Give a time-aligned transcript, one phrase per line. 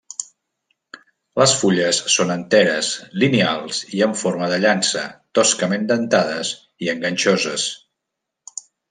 [1.41, 2.89] Les fulles són enteres,
[3.23, 5.05] lineals i en forma de llança,
[5.41, 6.55] toscament dentades
[6.87, 7.69] i enganxoses.